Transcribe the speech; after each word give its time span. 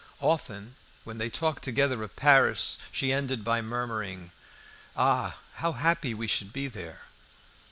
Often, 0.21 0.77
when 1.03 1.19
they 1.19 1.29
talked 1.29 1.63
together 1.63 2.01
of 2.01 2.15
Paris, 2.15 2.79
she 2.91 3.13
ended 3.13 3.43
by 3.43 3.61
murmuring, 3.61 4.31
"Ah! 4.95 5.35
how 5.57 5.73
happy 5.73 6.15
we 6.15 6.25
should 6.25 6.51
be 6.51 6.67
there!" 6.67 7.01